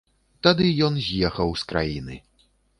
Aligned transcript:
Тады 0.47 0.69
ён 0.87 0.97
з'ехаў 1.09 1.55
з 1.63 1.69
краіны. 1.75 2.21